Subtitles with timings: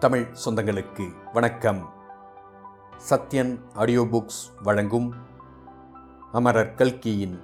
[0.00, 1.92] தமிழ் சொந்தங்களுக்கு வணக்கம்.
[3.10, 5.14] Sathyan audio books வழங்கும்
[6.32, 7.40] அமரர் கல்கியின்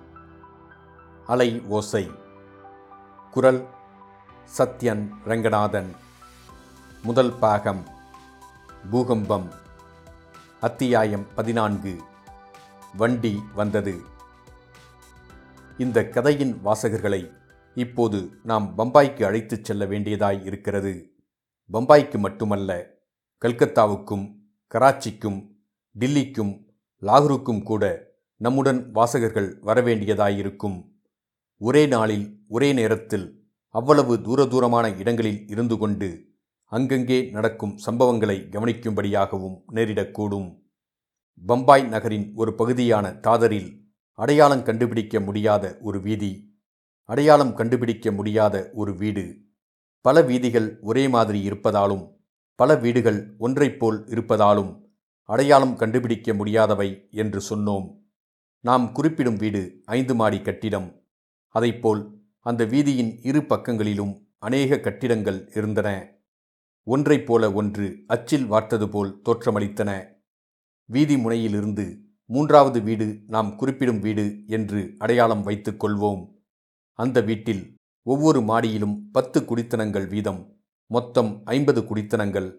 [1.27, 2.11] அலை ஓசை.
[3.30, 3.66] குரல்
[4.59, 5.96] சத்யன் ரங்கநாதன்.
[7.03, 7.82] முதல் பாகம்
[8.91, 9.52] பூகம்பம்.
[10.61, 12.02] அத்தியாயம் பதினான்கு.
[12.96, 14.00] வண்டி வந்தது.
[15.79, 17.32] இந்த கதையின் வாசகர்களை
[17.75, 21.11] இப்போது நாம் பம்பாய்க்கு அழைத்துச் செல்ல வேண்டியதாய் இருக்கிறது.
[21.72, 22.98] பம்பாய்க்கு மட்டுமல்ல
[23.43, 24.38] கல்கத்தாவுக்கும்
[24.75, 25.38] கராச்சிக்கும்
[25.98, 26.66] டில்லிக்கும்
[27.02, 30.94] லாகூருக்கும் கூட நம்முடன் வாசகர்கள் வரவேண்டியதாயிருக்கும்.
[31.56, 40.62] ஒரே நாளில் ஒரே நேரத்தில் அவ்வளவு தூர தூரமான இடங்களில் இருந்து கொண்டு அங்கங்கே நடக்கும் சம்பவங்களை கவனிக்கும்படியாகவும் நேரிடக்கூடும்.
[41.36, 43.70] பம்பாய் நகரின் ஒரு பகுதியான தாதரில்
[44.12, 46.33] அடையாளம் கண்டுபிடிக்க முடியாத ஒரு வீதி
[47.05, 49.45] அடையாளம் கண்டுபிடிக்க முடியாத ஒரு வீடு.
[50.06, 52.12] பல வீதிகள் ஒரே மாதிரி இருப்பதாலும்
[52.55, 54.81] பல வீடுகள் ஒன்றைப்போல் இருப்பதாலும்
[55.23, 58.03] அடையாளம் கண்டுபிடிக்க முடியாதவை என்று சொன்னோம்.
[58.61, 61.03] நாம் குறிப்பிடும் வீடு ஐந்து மாடி கட்டிடம்.
[61.55, 66.19] அதைப்போல் அந்த வீதியின் இரு பக்கங்களிலும் அநேக கட்டிடங்கள் இருந்தன.
[66.83, 70.05] ஒன்றைப் போல ஒன்று அச்சில் வார்த்தது போல் தோற்றமளித்தன.
[70.85, 76.31] வீதி முனையிலிருந்து மூன்றாவது வீடு நாம் குறிப்பிடும் வீடு என்று அடையாளம் வைத்துக் கொள்வோம்.
[76.93, 77.76] அந்த வீட்டில்
[78.09, 80.61] ஒவ்வொரு மாடியிலும் பத்து குடித்தனங்கள் வீதம்.
[80.87, 82.55] மொத்தம் ஐம்பது குடித்தனங்கள்.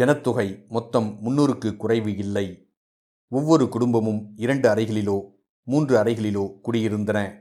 [0.00, 2.72] ஜனத்தொகை மொத்தம் முன்னூறுக்கு குறைவு இல்லை.
[3.28, 5.22] ஒவ்வொரு குடும்பமும் இரண்டு அறைகளிலோ
[5.62, 7.32] மூன்று அறைகளிலோ குடியிருந்தன.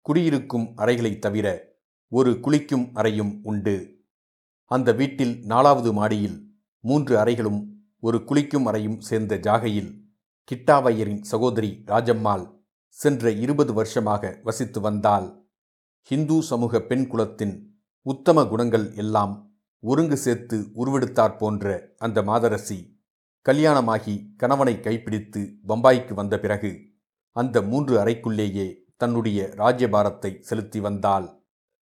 [0.00, 1.76] குடியிருக்கும் அறைகளைத் தவிர
[2.08, 4.04] ஒரு குளிக்கும் அறையும் உண்டு.
[4.64, 10.00] அந்த வீட்டில் நாலாவது மாடியில் மூன்று அறைகளும் ஒரு குளிக்கும் அறையும் சேர்ந்த ஜாகையில்
[10.44, 15.45] கிட்டாவையரின் சகோதரி ராஜம்மாள் சென்ற இருபது வருஷமாக வசித்து வந்தாள்.
[16.08, 23.00] ஹிந்து சமூக பெண் குலத்தின் உத்தம குணங்கள் எல்லாம் ஒருங்கு சேர்த்து உருவெடுத்தாற் போன்ற அந்த மாதரசி
[23.48, 26.84] கல்யாணமாகி கணவனை கைப்பிடித்து பம்பாய்க்கு வந்த பிறகு
[27.30, 31.42] அந்த மூன்று அறைக்குள்ளேயே தன்னுடைய ராஜ்யபாரத்தை செலுத்தி வந்தாள்.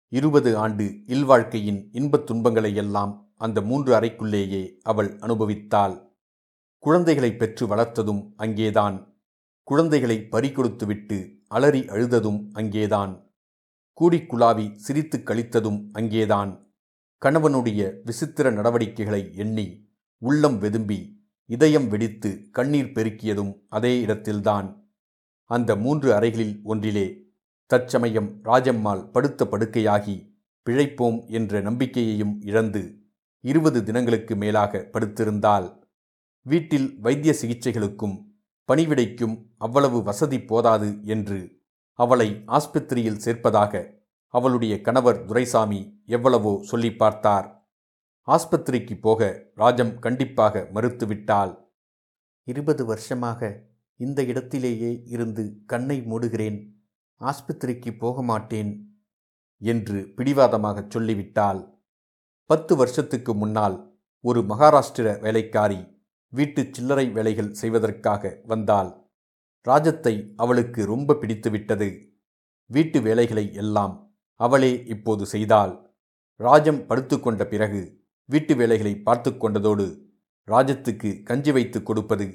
[0.08, 6.08] இருபது ஆண்டு இல்வாழ்க்கையின் இன்பத் துன்பங்களையெல்லாம் அந்த மூன்று அறைக்குள்ளேயே அவள் அனுபவித்தாள்.
[6.78, 9.16] குழந்தைகளை பெற்று வளர்த்ததும் அங்கேதான்.
[9.62, 13.31] குழந்தைகளை பறிகொடுத்துவிட்டு அலறி அழுததும் அங்கேதான்.
[14.00, 16.52] கூடிக்குழாவி சிரித்து கழித்ததும் அங்கேதான்.
[17.22, 19.66] கணவனுடைய விசித்திர நடவடிக்கைகளை எண்ணி
[20.18, 21.00] உள்ளம் வெதும்பி
[21.50, 24.68] இதயம் வெடித்து கண்ணீர் பெருக்கியதும் அதே இடத்தில்தான்.
[25.44, 27.06] அந்த மூன்று அறைகளில் ஒன்றிலே
[27.66, 30.16] தற்சமயம் ராஜம்மாள் படுத்த படுக்கையாகி
[30.66, 32.82] பிழைப்போம் என்ற நம்பிக்கையையும் இழந்து
[33.44, 35.68] இருபது தினங்களுக்கு மேலாக படுத்திருந்தால்
[36.46, 38.16] வீட்டில் வைத்திய சிகிச்சைகளுக்கும்
[38.68, 41.38] பணிவிடைக்கும் அவ்வளவு வசதி போதாது என்று
[42.02, 43.82] அவளை ஆஸ்பத்திரியில் சேர்ப்பதாக
[44.34, 47.48] அவளுடைய கணவர் துரைசாமி எவ்வளவோ சொல்லி பார்த்தார்.
[48.28, 51.52] ஆஸ்பத்திரிக்கு போக ராஜம் கண்டிப்பாக மறுத்துவிட்டாள்.
[52.48, 53.50] இருபது வருஷமாக
[54.00, 56.58] இந்த இடத்திலேயே இருந்து கண்ணை மூடுகிறேன்.
[57.20, 58.72] ஆஸ்பத்திரிக்கு போக மாட்டேன்
[59.62, 61.60] என்று பிடிவாதமாகச் சொல்லிவிட்டாள்.
[62.50, 63.76] பத்து வருஷத்துக்கு முன்னால்
[64.24, 65.80] ஒரு மகாராஷ்டிர வேலைக்காரி
[66.32, 68.90] வீட்டு சில்லறை வேலைகள் செய்வதற்காக வந்தாள்.
[69.66, 71.88] ராஜத்தை அவளுக்கு ரொம்ப பிடித்துவிட்டது.
[72.70, 73.94] வீட்டு வேலைகளை எல்லாம்
[74.40, 75.72] அவளே இப்போது செய்தாள்.
[76.40, 77.82] ராஜம் படுத்துக்கொண்ட பிறகு
[78.28, 79.86] வீட்டு வேலைகளை பார்த்து கொண்டதோடு
[80.48, 82.26] ராஜத்துக்கு கஞ்சி வைத்து கொடுப்பது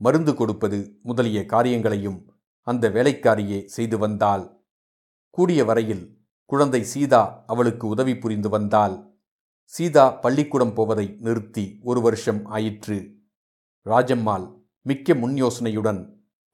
[0.00, 2.18] மருந்து கொடுப்பது முதலிய காரியங்களையும்
[2.66, 4.44] அந்த வேலைக்காரியே செய்து வந்தாள்.
[5.30, 6.04] கூடிய வரையில்
[6.50, 8.96] குழந்தை சீதா அவளுக்கு உதவி புரிந்து வந்தாள்.
[9.72, 12.98] சீதா பள்ளிக்கூடம் போவதை நிறுத்தி ஒரு வருஷம் ஆயிற்று.
[13.86, 14.46] ராஜம்மாள்
[14.86, 16.00] மிக்க முன் யோசனையுடன்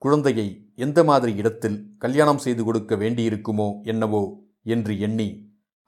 [0.01, 4.23] குழந்தையை எந்த மாதிரி இடத்தில் கல்யாணம் செய்து கொடுக்க வேண்டியிருக்குமோ என்னவோ
[4.63, 5.29] என்று எண்ணி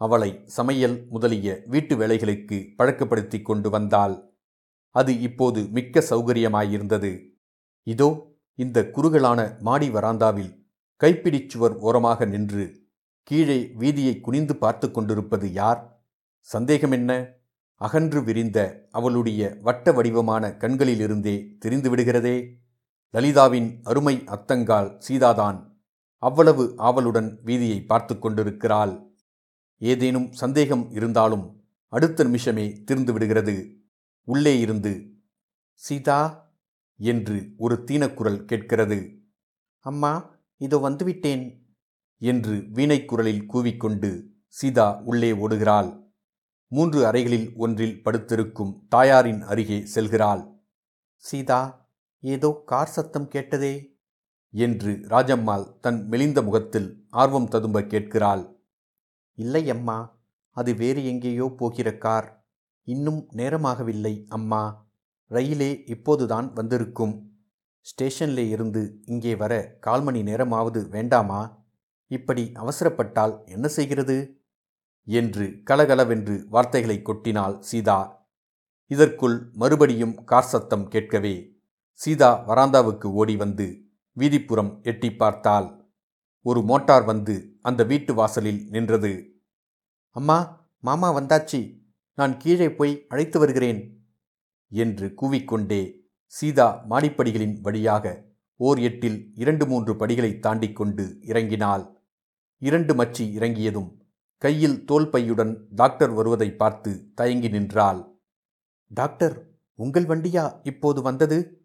[0.01, 4.15] அவளை சமையல் முதலிய வீட்டு வேலைகளுக்கு பழக்கப்படுத்தி கொண்டு வந்தாள்.
[4.95, 7.11] அது இப்போது மிக்க சௌகரியமாயிருந்தது.
[7.87, 8.09] இதோ
[8.59, 10.51] இந்த குறுகலான மாடி வராந்தாவில்
[11.01, 12.65] கைப்பிடிச்சுவர் ஓரமாக நின்று
[13.27, 15.81] கீழே வீதியை குனிந்து பார்த்து கொண்டிருப்பது யார்?
[16.49, 17.11] சந்தேகமென்ன?
[17.81, 18.59] அகன்று விரிந்த
[18.91, 22.37] அவளுடைய வட்ட வடிவமான கண்களிலிருந்தே தெரிந்துவிடுகிறதே.
[23.13, 25.57] லலிதாவின் அருமை அத்தங்கால் சீதாதான்
[26.17, 28.93] அவ்வளவு ஆவலுடன் வீதியை பார்த்து கொண்டிருக்கிறாள்.
[29.77, 31.45] ஏதேனும் சந்தேகம் இருந்தாலும்
[31.87, 33.55] அடுத்த நிமிஷமே தீர்ந்து விடுகிறது.
[34.23, 34.93] உள்ளே இருந்து
[35.73, 36.19] சீதா
[36.99, 38.99] என்று ஒரு தீனக்குரல் கேட்கிறது.
[39.79, 40.13] அம்மா
[40.57, 41.43] இதோ வந்துவிட்டேன்
[42.17, 44.11] என்று வீணைக்குரலில் கூவிக்கொண்டு
[44.47, 45.89] சீதா உள்ளே ஓடுகிறாள்.
[46.67, 50.43] மூன்று அறைகளில் ஒன்றில் படுத்திருக்கும் தாயாரின் அருகே செல்கிறாள்.
[51.23, 51.61] சீதா
[52.23, 53.99] ஏதோ கார் சத்தம் கேட்டதே.
[54.49, 58.63] என்று ராஜம்மாள் தன் மெலிந்த முகத்தில் ஆர்வம் ததும்ப கேட்கிறாள்.
[59.33, 62.45] இல்லை அம்மா அது வேறு எங்கேயோ போகிற கார்.
[62.83, 64.89] இன்னும் நேரமாகவில்லை அம்மா.
[65.27, 67.31] ரயிலே இப்போதுதான் வந்திருக்கும்.
[67.85, 71.65] ஸ்டேஷன்லே இருந்து இங்கே வர கால் மணி நேரமாவது வேண்டாமா?
[72.07, 74.41] இப்படி அவசரப்பட்டால் என்ன செய்கிறது?
[75.03, 78.29] என்று கலகலவென்று வார்த்தைகளை கொட்டினாள் சீதா.
[78.87, 81.50] இதற்குள் மறுபடியும் கார் சத்தம் கேட்கவே
[81.93, 83.65] சீதா வராந்தாவுக்கு ஓடி வந்து
[84.17, 85.67] வீதிப்புறம் எட்டி பார்த்தாள்.
[86.41, 89.11] ஒரு மோட்டார் வந்து அந்த வீட்டு வாசலில் நின்றது.
[90.09, 90.37] அம்மா
[90.79, 91.61] மாமா வந்தாச்சி.
[92.17, 93.81] நான் கீழே போய் அழைத்து வருகிறேன்.
[94.71, 95.81] என்று கூவிக்கொண்டே
[96.25, 98.05] சீதா மாடிப்படிகளின் வழியாக
[98.55, 101.85] ஓர் எட்டில் இரண்டு மூன்று படிகளை தாண்டிக் கொண்டு இறங்கினாள்.
[102.61, 103.89] இரண்டு மச்சி இறங்கியதும்
[104.37, 108.01] கையில் தோல் பையுடன் டாக்டர் வருவதை பார்த்து தயங்கி நின்றாள்.
[108.91, 109.35] டாக்டர்
[109.79, 111.60] உங்கள் வண்டியா இப்போது வந்தது?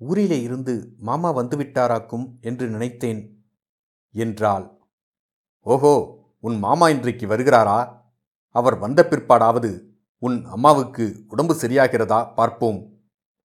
[0.00, 3.20] ஊரிலே இருந்து மாமா வந்துவிட்டாராக்கும் என்று நினைத்தேன்.
[4.14, 4.66] என்றாள்.
[5.66, 5.94] ஓஹோ
[6.40, 7.78] உன் மாமா இன்றைக்கு வருகிறாரா?
[8.54, 9.70] அவர் வந்த பிற்பாடாவது
[10.22, 12.80] உன் அம்மாவுக்கு உடம்பு சரியாகிறதா பார்ப்போம்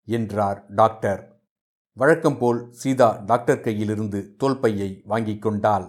[0.08, 1.22] என்றார் டாக்டர்.
[1.98, 5.86] வழக்கம்போல் சீதா டாக்டர் கையிலிருந்து தோல்பையை வாங்கிக் கொண்டாள்.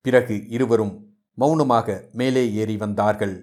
[0.00, 0.94] பிறகு இருவரும்
[1.38, 3.36] மௌனமாக மேலே ஏறி வந்தார்கள்.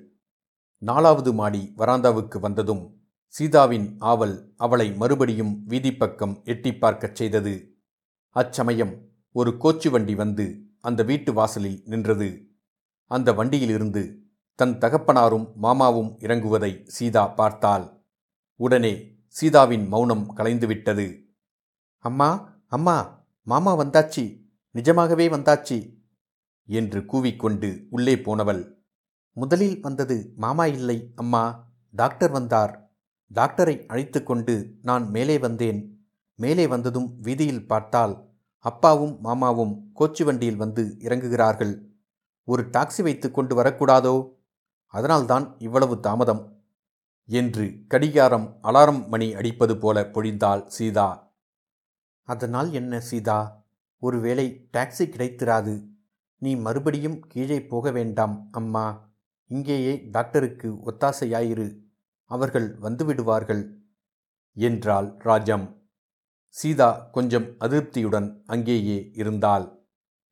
[0.81, 2.83] நாலாவது மாடி வராந்தாவுக்கு வந்ததும்
[3.33, 7.77] சீதாவின் ஆவல் அவளை மறுபடியும் வீதிப்பக்கம் எட்டி பார்க்கச் செய்தது.
[8.29, 12.51] அச்சமயம் ஒரு கோச்சு வண்டி வந்து அந்த வீட்டு வாசலில் நின்றது.
[13.05, 14.19] அந்த வண்டியிலிருந்து
[14.55, 18.05] தன் தகப்பனாரும் மாமாவும் இறங்குவதை சீதா பார்த்தாள்.
[18.55, 21.25] உடனே சீதாவின் மௌனம் கலைந்துவிட்டது.
[21.97, 24.45] அம்மா அம்மா மாமா வந்தாச்சி.
[24.71, 26.01] நிஜமாகவே வந்தாச்சி
[26.65, 28.85] என்று கூவிக்கொண்டு உள்ளே போனவள்.
[29.31, 31.71] முதலில் வந்தது மாமா இல்லை அம்மா.
[31.89, 32.82] டாக்டர் வந்தார்.
[33.33, 36.07] டாக்டரை அழைத்து கொண்டு நான் மேலே வந்தேன்.
[36.35, 41.81] மேலே வந்ததும் வீதியில் பார்த்தால் அப்பாவும் மாமாவும் கோச்சு வண்டியில் வந்து இறங்குகிறார்கள்.
[42.43, 44.29] ஒரு டாக்ஸி வைத்து கொண்டு வரக்கூடாதோ?
[44.87, 46.51] அதனால்தான் இவ்வளவு தாமதம்.
[47.25, 51.33] என்று கடிகாரம் அலாரம் மணி அடிப்பது போல பொழிந்தாள் சீதா.
[52.23, 53.65] அதனால் என்ன சீதா?
[53.99, 55.87] ஒருவேளை டாக்ஸி கிடைத்திராது.
[56.37, 59.09] நீ மறுபடியும் கீழே போக வேண்டாம் அம்மா.
[59.47, 61.82] இங்கேயே டாக்டருக்கு ஒத்தாசையாயிரு.
[62.35, 63.63] அவர்கள் வந்துவிடுவார்கள்
[64.57, 65.65] என்றாள் ராஜம்.
[66.55, 69.65] சீதா கொஞ்சம் அதிருப்தியுடன் அங்கேயே இருந்தாள்.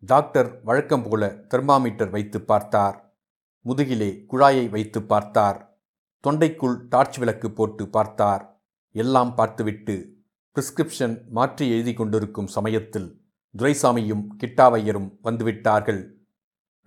[0.04, 2.98] டாக்டர் வழக்கம் போல தெர்மாமீட்டர் வைத்து பார்த்தார்.
[3.66, 5.60] முதுகிலே குழாயை வைத்து பார்த்தார்.
[6.24, 8.44] தொண்டைக்குள் டார்ச் விளக்கு போட்டு பார்த்தார்.
[8.96, 9.96] எல்லாம் பார்த்துவிட்டு
[10.56, 13.10] பிரிஸ்கிரிப்ஷன் மாற்றி எழுதி கொண்டிருக்கும் சமயத்தில்
[13.56, 16.02] துரைசாமியும் கிட்டாவையரும் வந்துவிட்டார்கள்.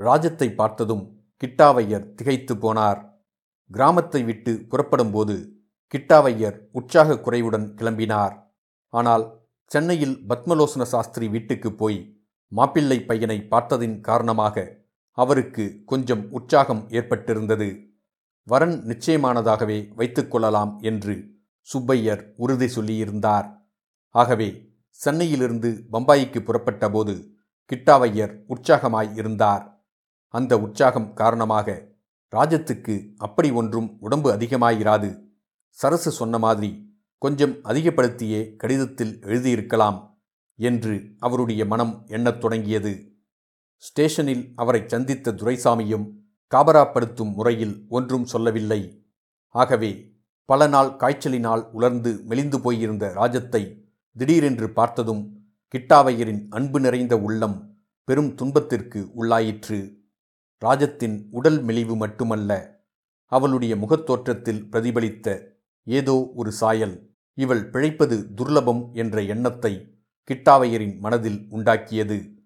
[0.01, 1.05] ராஜத்தை பார்த்ததும்
[1.43, 3.01] கிட்டாவையர் திகைத்து போனார்.
[3.71, 5.37] கிராமத்தை விட்டு புறப்படும்போது
[5.95, 8.35] கிட்டாவையர் உற்சாக குறைவுடன் கிளம்பினார்.
[8.89, 9.25] ஆனால்
[9.71, 11.99] சென்னையில் பத்மலோசன சாஸ்திரி வீட்டுக்கு போய்
[12.49, 14.83] மாப்பிள்ளை பையனை பார்த்ததின் காரணமாக
[15.19, 17.69] அவருக்கு கொஞ்சம் உற்சாகம் ஏற்பட்டிருந்தது.
[18.43, 21.15] வரன் நிச்சயமானதாகவே வைத்துக்கொள்ளலாம் என்று
[21.69, 23.47] சுப்பையர் உறுதி சொல்லியிருந்தார்.
[24.15, 24.49] ஆகவே
[24.89, 27.15] சென்னையிலிருந்து பம்பாய்க்கு புறப்பட்டபோது
[27.71, 29.65] கிட்டாவையர் உற்சாகமாய் இருந்தார்.
[30.29, 31.94] அந்த உற்சாகம் காரணமாக
[32.37, 35.11] ராஜத்துக்கு அப்படி ஒன்றும் உடம்பு அதிகமாயிராது.
[35.69, 36.71] சரசு சொன்ன மாதிரி
[37.19, 39.99] கொஞ்சம் அதிகப்படுத்தியே கடிதத்தில் எழுதியிருக்கலாம்
[40.59, 42.93] என்று அவருடைய மனம் எண்ணத் தொடங்கியது.
[43.77, 46.07] ஸ்டேஷனில் அவரை சந்தித்த துரைசாமியும்
[46.55, 48.81] காபராப்படுத்தும் முறையில் ஒன்றும் சொல்லவில்லை.
[49.49, 50.13] ஆகவே
[50.45, 53.63] பல நாள் காய்ச்சலினால் உலர்ந்து மெலிந்து போயிருந்த ராஜத்தை
[54.17, 55.23] திடீரென்று பார்த்ததும்
[55.75, 57.57] கிட்டாவையரின் அன்பு நிறைந்த உள்ளம்
[58.05, 59.79] பெரும் துன்பத்திற்கு உள்ளாயிற்று.
[60.59, 62.83] ராஜத்தின் உடல் மெலிவு மட்டுமல்ல
[63.25, 69.93] அவளுடைய முகத்தோற்றத்தில் பிரதிபலித்த ஏதோ ஒரு சாயல் இவள் பிழைப்பது துர்லபம் என்ற எண்ணத்தை
[70.31, 72.43] கிட்டாவையரின் மனதில் உண்டாக்கியது.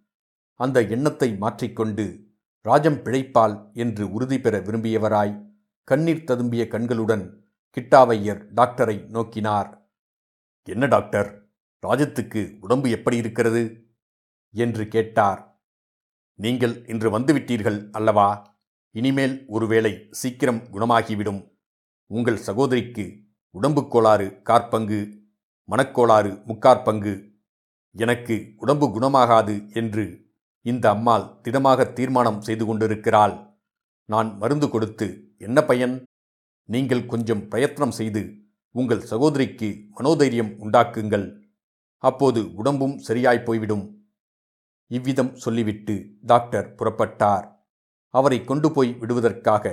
[0.55, 2.27] அந்த எண்ணத்தை மாற்றிக்கொண்டு
[2.63, 5.35] ராஜம் பிழைப்பால் என்று உறுதி பெற விரும்பியவராய்
[5.85, 7.47] கண்ணீர் ததும்பிய கண்களுடன்
[7.77, 9.71] கிட்டாவையர் டாக்டரை நோக்கினார்.
[10.63, 11.51] என்ன டாக்டர்?
[11.87, 13.87] ராஜத்துக்கு உடம்பு எப்படி இருக்கிறது?
[14.51, 15.48] என்று கேட்டார்.
[16.39, 18.57] நீங்கள் இன்று வந்துவிட்டீர்கள் அல்லவா?
[18.91, 21.51] இனிமேல் ஒருவேளை சீக்கிரம் குணமாகிவிடும்.
[22.07, 25.19] உங்கள் சகோதரிக்கு உடம்புக் கோளாறு காற்பங்கு
[25.71, 27.31] மனக்கோளாறு முக்காற்பங்கு.
[27.91, 30.27] எனக்கு உடம்பு குணமாகாது என்று
[30.61, 33.59] இந்த அம்மாள் திடமாக தீர்மானம் செய்து கொண்டிருக்கிறாள்.
[34.05, 36.05] நான் மருந்து கொடுத்து என்ன பயன்?
[36.65, 38.37] நீங்கள் கொஞ்சம் பிரயத்னம் செய்து
[38.71, 41.43] உங்கள் சகோதரிக்கு மனோதைரியம் உண்டாக்குங்கள்.
[41.99, 43.98] அப்போது உடம்பும் சரியாய் போய்விடும்.
[44.91, 47.47] இவ்விதம் சொல்லிவிட்டு டாக்டர் புறப்பட்டார்.
[48.15, 49.65] அவரை கொண்டு போய் விடுவதற்காக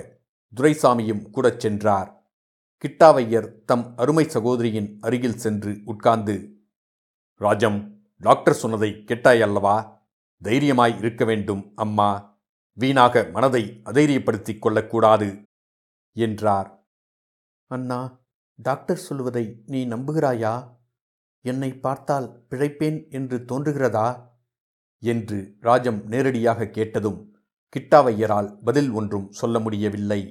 [0.54, 2.10] துரைசாமியும் கூடச் சென்றார்.
[2.84, 6.36] கிட்டாவையர் தம் அருமை சகோதரியின் அருகில் சென்று உட்கார்ந்து
[7.42, 7.80] ராஜம்
[8.18, 9.78] டாக்டர் சொன்னதை கேட்டாயல்லவா
[10.42, 12.10] தைரியமாய் இருக்க வேண்டும் அம்மா.
[12.78, 15.30] வீணாக மனதை அதைரியப்படுத்திக் கொள்ளக்கூடாது
[16.16, 16.70] என்றார்.
[17.72, 18.00] அண்ணா
[18.56, 20.56] டாக்டர் சொல்வதை நீ நம்புகிறாயா?
[21.46, 24.08] என்னை பார்த்தால் பிழைப்பேன் என்று தோன்றுகிறதா?
[25.14, 27.20] என்று ராஜம் நேரடியாக கேட்டதும்
[27.74, 30.22] கிட்டாவையரால் பதில் ஒன்றும் சொல்ல முடியவில்லை.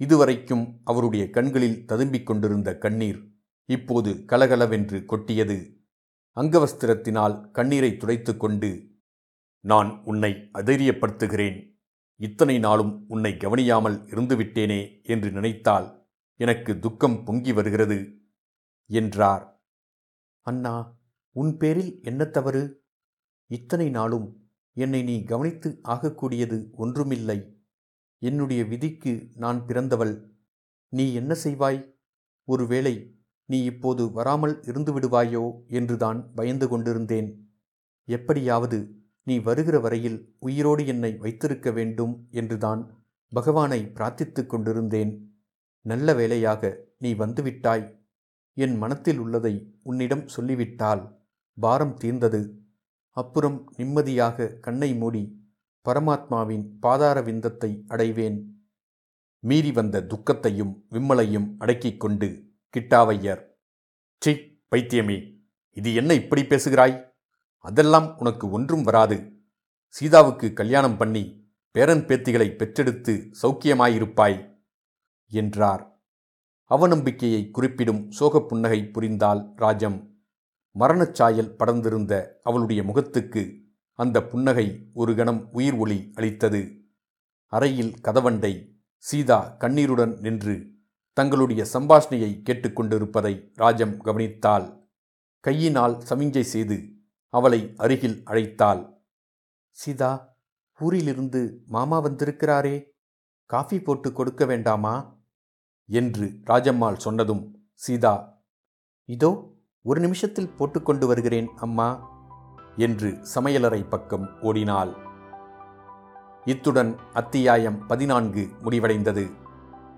[0.00, 3.20] இதுவரைக்கும் அவருடைய கண்களில் ததும்பிக் கொண்டிருந்த கண்ணீர்
[3.68, 5.58] இப்போது கலகலவென்று கொட்டியது.
[6.36, 8.70] அங்கவஸ்திரத்தினால் கண்ணீரை துடைத்து கொண்டு
[9.64, 11.58] நான் உன்னை அதைரியப்படுத்துகிறேன்.
[12.20, 15.88] இத்தனை நாளும் உன்னை கவனியாமல் இருந்துவிட்டேனே என்று நினைத்தால்
[16.40, 17.98] எனக்கு துக்கம் பொங்கி வருகிறது
[18.90, 19.44] என்றார்.
[20.46, 20.74] அண்ணா
[21.36, 22.62] உன் பேரில் என்ன தவறு?
[23.46, 24.26] இத்தனை நாளும்
[24.72, 27.38] என்னை நீ கவனித்து ஆகக்கூடியது ஒன்றுமில்லை.
[28.18, 30.14] என்னுடைய விதிக்கு நான் பிறந்தவள்.
[30.88, 31.94] நீ என்ன செய்வாய்?
[32.44, 32.94] ஒருவேளை
[33.44, 35.64] நீ இப்போது வராமல் இருந்து விடுவாயோ?
[35.66, 37.28] என்றுதான் பயந்து கொண்டிருந்தேன்.
[38.04, 38.78] எப்படியாவது
[39.22, 42.82] நீ வருகிற வரையில் உயிரோடு என்னை வைத்திருக்க வேண்டும் என்றுதான்
[43.32, 45.12] பகவானை பிரார்த்தித்துக் கொண்டிருந்தேன்.
[45.80, 47.86] நல்ல வேளையாக நீ வந்துவிட்டாய்.
[48.56, 51.02] என் மனத்தில் உள்ளதை உன்னிடம் சொல்லிவிட்டால்
[51.58, 52.40] பாரம் தீர்ந்தது.
[53.16, 55.44] அப்புறம் நிம்மதியாக கண்ணை மூடி
[55.84, 58.68] பரமாத்மாவின் பாதார விந்தத்தை அடைவேன்.
[59.38, 62.44] மீறி வந்த துக்கத்தையும் விம்மலையும் அடக்கிக் கொண்டு
[62.74, 63.42] கிட்டாவையர்
[64.18, 67.12] சி பைத்தியமே இது என்ன இப்படி பேசுகிறாய்?
[67.58, 69.32] அதெல்லாம் உனக்கு ஒன்றும் வராது.
[69.88, 74.58] சீதாவுக்கு கல்யாணம் பண்ணி பேரன் பேத்திகளை பெற்றெடுத்து சௌக்கியமாயிருப்பாய்
[75.26, 76.00] என்றார்.
[76.70, 80.15] அவநம்பிக்கையை குறிப்பிடும் சோகப் புன்னகை புரிந்தால் ராஜம்.
[80.78, 83.60] மரணச்சாயல் படர்ந்திருந்த அவளுடைய முகத்துக்கு
[83.92, 86.84] அந்த புன்னகை ஒரு கணம் உயிர் ஒளி அளித்தது.
[87.46, 90.70] அறையில் கதவண்டை சீதா கண்ணீருடன் நின்று
[91.12, 94.88] தங்களுடைய சம்பாஷணையை கேட்டுக்கொண்டிருப்பதை ராஜம் கவனித்தாள்.
[95.40, 96.92] கையினால் சமிஞ்சை செய்து
[97.28, 98.82] அவளை அருகில் அழைத்தாள்.
[99.70, 100.38] சீதா
[100.78, 102.76] ஊரிலிருந்து மாமா வந்திருக்கிறாரே.
[103.46, 105.24] காஃபி போட்டு கொடுக்க வேண்டாமா?
[105.88, 108.44] என்று ராஜம்மாள் சொன்னதும் சீதா
[109.04, 109.55] இதோ
[109.86, 112.08] ஒரு நிமிஷத்தில் போட்டுக்கொண்டு வருகிறேன் அம்மா
[112.76, 114.96] என்று சமையலறை பக்கம் ஓடினாள்.
[116.44, 119.30] இத்துடன் அத்தியாயம் பதினான்கு முடிவடைந்தது.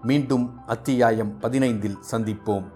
[0.03, 2.69] மீண்டும் அத்தியாயம் பதினைந்தில் சந்திப்போம்.